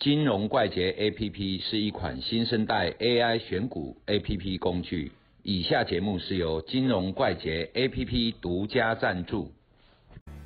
[0.00, 5.12] 金融怪杰 APP 是一款新生代 AI 选股 APP 工具。
[5.42, 9.52] 以下节目是由金融怪杰 APP 独家赞助。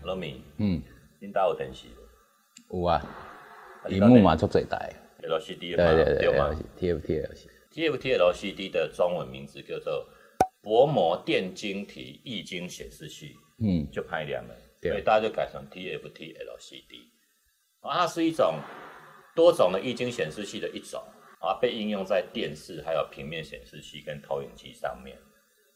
[0.03, 0.83] 老米，嗯，
[1.21, 1.87] 恁家有电视
[2.69, 2.81] 无？
[2.81, 3.01] 有啊，
[3.89, 4.77] 荧幕嘛做最大。
[5.23, 7.49] ？LCD 对对对吗，TFT LCD。
[7.73, 10.05] ？TFT LCD 的中文名字叫做
[10.63, 17.05] 薄膜电晶体液晶显示器，嗯，就拍两了，所以大家就改成 TFT LCD。
[17.83, 18.57] 啊，它是一种
[19.35, 21.03] 多种的液晶显示器的一种
[21.41, 25.19] 啊，被应用在电视、还有平面显示器跟投影机上面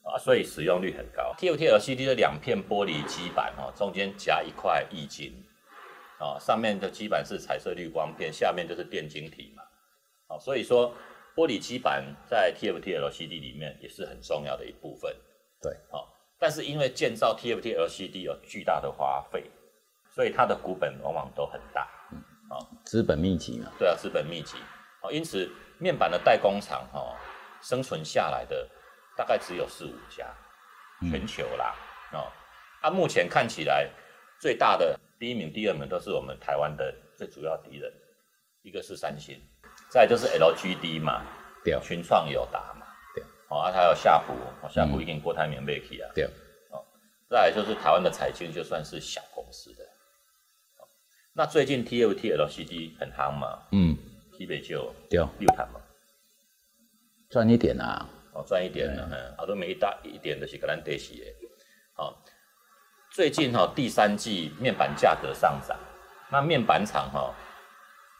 [0.03, 1.34] 啊，所以使用率很高。
[1.39, 5.33] TFT LCD 的两片玻璃基板哦，中间夹一块液晶
[6.19, 9.62] 啊，上面的基板是彩色滤光片，下面就是电晶体嘛。
[10.29, 10.95] 啊，所以说
[11.34, 15.15] 玻璃基板在 TFT LCD 里面也是很重要的一部分。
[15.61, 19.51] 对，好、但是因为建造 TFT LCD 有巨大的花费，
[20.15, 21.89] 所以它的股本往往都很大。
[22.85, 23.71] 资本密集嘛。
[23.79, 24.57] 对啊，资本密集。
[25.01, 27.17] 好、因此面板的代工厂哈、
[27.63, 28.69] 生存下来的
[29.17, 30.27] 大概只有四五家，
[31.11, 31.75] 全球啦。
[32.13, 32.27] 哦，
[32.81, 33.89] 啊，目前看起来
[34.41, 37.93] 最大的第一名、第二名都是我们台湾的最主要敌人，
[38.63, 39.41] 一个是三星，
[39.89, 41.23] 再就是 LGD 嘛，
[41.65, 44.33] 对群创、友达嘛，对，哦，啊，还有夏普，
[44.63, 46.25] 哦夏普已经郭台铭被去啊，对，
[46.71, 46.83] 哦
[47.29, 49.21] 再来就是台湾的彩晶，就算是小
[51.39, 53.97] 那最近 TFT LCD 很夯嘛，嗯，
[54.36, 55.78] 基本就对，六谈嘛，
[57.30, 58.11] 赚一点啊。
[58.34, 61.27] 哦，赚一点啊，嗯，好多没一大一点的是格兰德西的，
[61.95, 62.20] 好，
[63.12, 65.78] 最近哈、第三季面板价格上涨，
[66.28, 67.33] 那面板厂哈、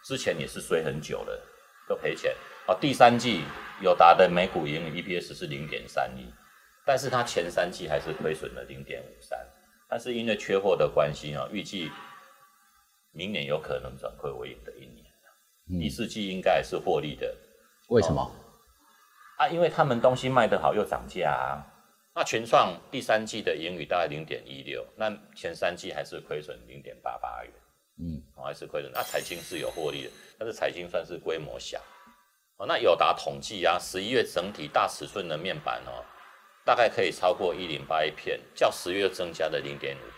[0.05, 1.45] 之前也是衰很久了，
[1.89, 2.33] 都赔钱，
[2.69, 3.43] 哦，第三季
[3.83, 6.33] 友达的每股盈利 EPS 是零点三一，
[6.87, 9.37] 但是它前三季还是亏损了零点五三，
[9.89, 11.91] 但是因为缺货的关系啊，预计
[13.19, 15.05] 明年有可能转亏为盈的一年，
[15.81, 17.37] 第四季应该也是获利的，
[17.89, 18.31] 为什么？
[19.39, 21.67] 啊，因为他们东西卖得好又涨价啊。
[22.15, 27.53] 那群创第三季的盈余大概零点一六，那前三季还是亏损零点八八元，
[27.99, 28.93] 嗯，哦，还是亏损。
[28.93, 31.81] 那彩晶是有获利的，但是彩晶算是规模小。
[32.59, 36.05] 哦，那友达统计啊，十一月整体大尺寸的面板哦，
[36.65, 40.07] 大概可以超过一零八一片，较十月增加的零点五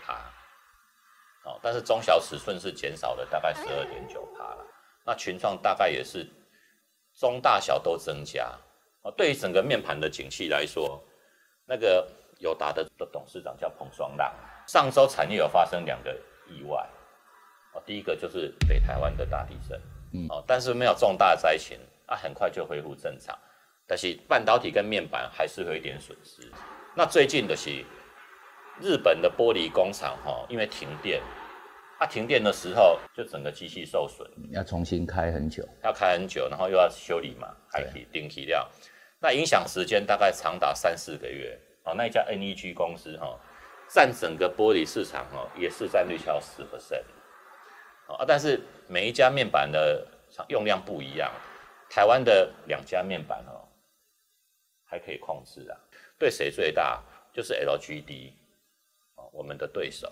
[1.43, 4.65] 哦，但是中小尺寸是减少了大概十二点九帕了。
[5.03, 6.27] 那群创大概也是
[7.17, 8.51] 中大小都增加。
[9.03, 11.03] 哦，对于整个面盘的景气来说，
[11.65, 12.07] 那个
[12.37, 14.31] 友达的的董事长叫彭双浪，
[14.67, 16.15] 上周产业有发生两个
[16.47, 16.87] 意外。
[17.73, 19.81] 哦，第一个就是北台湾的大地震，
[20.13, 23.35] 嗯哦，但是没有重大灾情，啊，很快就恢复正常。
[23.87, 26.51] 但是半导体跟面板还是会有一点损失。
[26.95, 27.83] 那最近的是
[28.81, 31.21] 日本的玻璃工厂哈、因为停电，
[31.99, 35.67] 它、停电的时候就整个机器受损，要重新开很久。
[35.83, 38.67] 要开很久，然后又要修理嘛，还可以定期料，
[39.19, 41.59] 那影响时间大概长达三四个月。
[41.83, 43.39] 哦，那一家 NEG 公司哈、
[43.87, 47.03] 占整个玻璃市场哦，也是占率超十 percent。
[48.07, 50.05] 啊，但是每一家面板的
[50.47, 51.31] 用量不一样，
[51.89, 53.65] 台湾的两家面板哦，
[54.85, 55.77] 还可以控制啊。
[56.19, 57.01] 对谁最大？
[57.33, 58.33] 就是 LGD 哦，
[59.31, 60.11] 我们的对手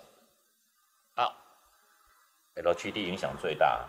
[1.14, 1.28] 啊
[2.56, 3.86] ，LGD 影响最大。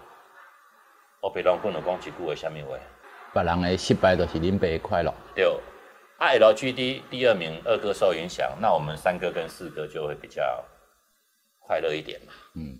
[1.21, 2.77] 我别拢讲了讲一句话，下面话
[3.33, 5.13] 别人的失败就是恁爸的快乐。
[5.35, 5.45] 对。
[6.17, 10.63] 啊，LGD 第二名，二哥受影响，那我们三哥跟四哥就会比较
[11.59, 12.33] 快乐一点嘛。
[12.53, 12.77] 嗯，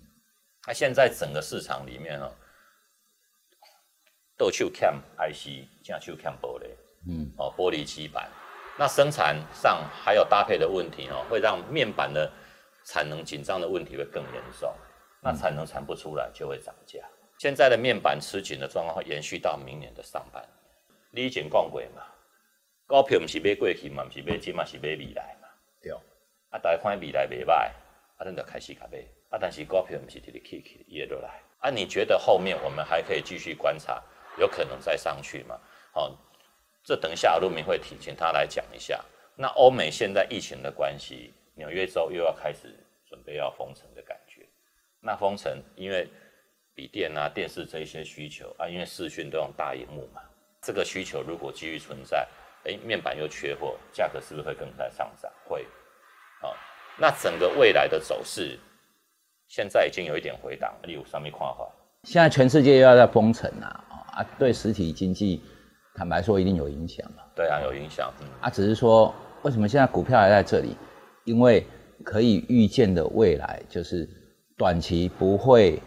[0.67, 2.31] 那、现在整个市场里面哦，
[4.37, 6.67] 豆手欠 IC，正手欠玻璃，
[7.07, 8.29] 嗯，哦，玻璃基板，
[8.77, 12.31] 那生产上还有搭配的问题哦，会让面板的
[12.83, 14.73] 产能紧张的问题会更严重。
[15.21, 16.99] 那产能产不出来就会涨价。
[17.37, 20.51] 现在的面板吃紧的状况会延续到明年的上半年。
[21.11, 22.03] 你以前讲过嘛，
[22.87, 25.47] 股票不是买过去嘛，不是买今嘛是买未来嘛。
[25.81, 25.91] 对。
[26.49, 27.71] 啊，大家看未来袂歹，
[28.17, 28.97] 啊，咱就开始甲买。
[29.29, 31.41] 啊，但是股票不是直直起起，跌落来。
[31.59, 34.03] 啊，你觉得后面我们还可以继续观察，
[34.37, 35.59] 有可能再上去吗？
[35.93, 36.17] 好、
[36.83, 38.99] 这等一下陆明会提，请他来讲一下。
[39.35, 42.73] 那欧美现在疫情的关系，纽约州又要开始
[43.07, 44.43] 准备要封城的感觉。
[44.99, 46.09] 那封城，因为
[46.73, 50.23] 笔电啊、电视这一些需求啊，因为视讯都用大荧幕嘛，
[50.59, 52.27] 这个需求如果继续存在，
[52.65, 55.31] 哎，面板又缺货，价格是不是会更在上涨？
[55.47, 55.63] 会，
[56.41, 56.49] 啊、
[56.97, 58.57] 那整个未来的走势，
[59.47, 61.69] 现在已经有一点回档，例如上面看法，
[62.05, 65.43] 现在全世界又要在封城啊，哦啊，对实体经济，
[65.93, 67.21] 坦白说一定有影响嘛。
[67.35, 70.75] 对啊，有影响，嗯，啊，只是说为什么现在股票还在这里？
[71.23, 71.65] 因为
[72.03, 74.07] 可以预见的未来就是
[74.57, 75.81] 短期不会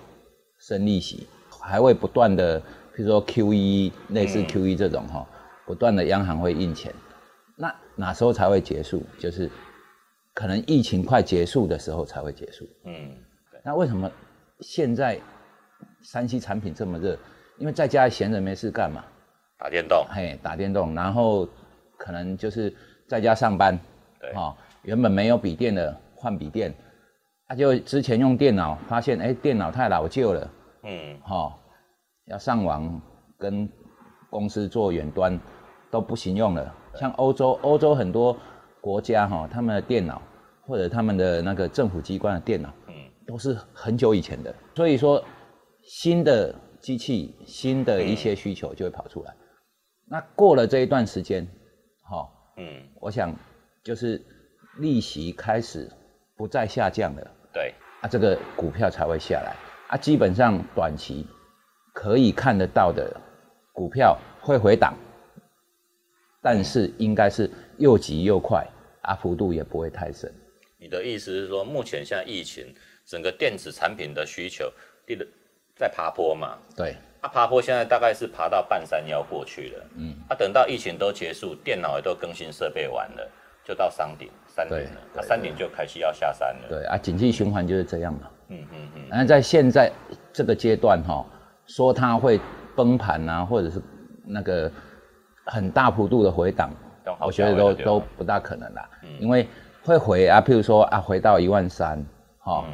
[0.61, 1.27] 升利息，
[1.61, 2.61] 还会不断的，
[2.95, 5.27] 比如说 QE 类似 QE 这种哈，
[5.67, 6.95] 不断的央行会印钱，
[7.57, 9.03] 那哪时候才会结束？
[9.19, 9.51] 就是
[10.33, 12.67] 可能疫情快结束的时候才会结束。
[12.85, 13.13] 嗯，
[13.65, 14.11] 那为什么
[14.61, 15.21] 现在
[16.03, 17.19] 山西产品这么热？
[17.59, 19.05] 因为在家闲着没事干嘛，
[19.59, 21.49] 打电动，嘿，打电动，然后
[21.97, 22.75] 可能就是
[23.09, 23.79] 在家上班，
[24.21, 26.75] 对，哦，原本没有笔电的换笔电，
[27.47, 30.51] 他、就之前用电脑，发现哎电脑太老旧了，
[30.83, 31.59] 嗯，哈、
[32.27, 33.01] 要上网
[33.39, 33.69] 跟
[34.31, 35.39] 公司做远端
[35.91, 36.75] 都不行用了。
[36.95, 38.37] 像欧洲，欧洲很多
[38.81, 40.23] 国家哈、他们的电脑
[40.67, 42.95] 或者他们的那个政府机关的电脑，嗯，
[43.27, 44.55] 都是很久以前的。
[44.77, 45.23] 所以说，
[45.83, 49.35] 新的机器、新的一些需求就会跑出来。
[50.07, 51.47] 那过了这一段时间，
[52.03, 52.29] 哈、
[52.59, 53.35] 嗯，我想
[53.83, 54.25] 就是
[54.79, 55.91] 利息开始
[56.37, 57.31] 不再下降了。
[57.53, 59.55] 对，啊，这个股票才会下来
[59.89, 59.97] 啊。
[59.97, 61.27] 基本上短期
[61.93, 63.15] 可以看得到的
[63.73, 64.95] 股票会回档，
[66.43, 68.67] 但是应该是又急又快，
[69.03, 70.33] 啊，幅度也不会太深。
[70.79, 72.75] 你的意思是说，目前现在疫情，
[73.07, 74.71] 整个电子产品的需求，
[75.07, 75.27] 第的
[75.77, 76.59] 在爬坡嘛？
[76.77, 79.87] 对，啊，爬坡现在大概是爬到半山腰过去了。
[79.97, 83.31] 嗯，啊，等到疫情都结束，电脑也都更新设备完了，
[83.65, 86.69] 就到山顶，山顶对了，啊，对山顶就开始要下山了。
[86.69, 88.21] 对啊，经济循环就是这样嘛。
[88.49, 89.91] 嗯嗯嗯，那在现在
[90.33, 91.25] 这个阶段哈、
[91.67, 92.41] 说它会
[92.77, 93.83] 崩盘啊，或者是
[94.25, 94.71] 那个
[95.47, 96.71] 很大幅度的回档
[97.21, 98.89] 我觉得都都不大可能啦。
[99.19, 99.49] 因为
[99.83, 102.05] 会回啊，譬如说啊，回到一万三，
[102.39, 102.65] 哈、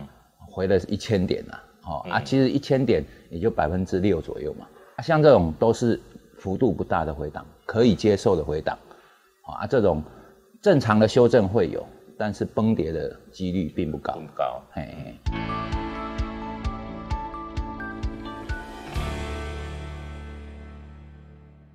[0.51, 4.67] 回了一千点啦，哈、啊，其实一千点也就百分之六左右嘛。
[4.97, 5.99] 啊，像这种都是
[6.39, 8.77] 幅度不大的回档，可以接受的回档，
[9.47, 10.03] 啊，这种
[10.63, 11.87] 正常的修正会有，
[12.19, 14.21] 但是崩跌的几率并不高不。
[14.37, 14.63] 高。
[14.73, 15.90] 嘿嘿。